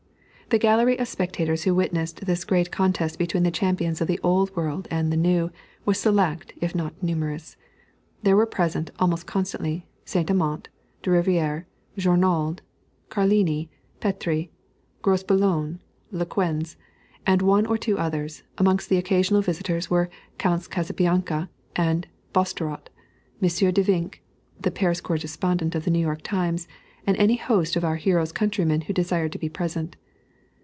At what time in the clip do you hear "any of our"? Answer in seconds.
27.15-27.95